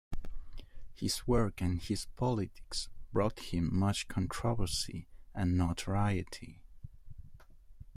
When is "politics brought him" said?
2.15-3.69